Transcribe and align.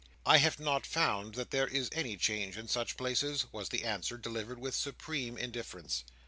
"I 0.25 0.37
have 0.37 0.59
not 0.59 0.87
found 0.87 1.35
that 1.35 1.51
there 1.51 1.67
is 1.67 1.87
any 1.91 2.17
change 2.17 2.57
in 2.57 2.67
such 2.67 2.97
places," 2.97 3.45
was 3.51 3.69
the 3.69 3.83
answer, 3.83 4.17
delivered 4.17 4.57
with 4.57 4.73
supreme 4.73 5.37
indifference. 5.37 6.03